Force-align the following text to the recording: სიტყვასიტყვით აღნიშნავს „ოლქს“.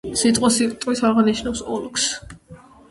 სიტყვასიტყვით 0.19 1.03
აღნიშნავს 1.11 1.63
„ოლქს“. 1.77 2.11